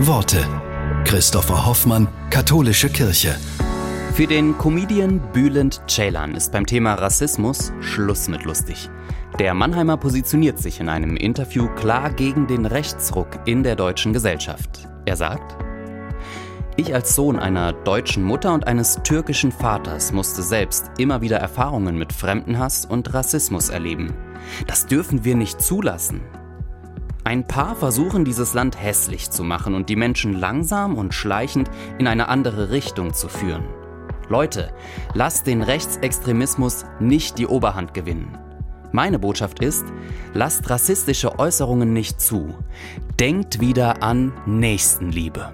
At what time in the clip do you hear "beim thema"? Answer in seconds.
6.52-6.94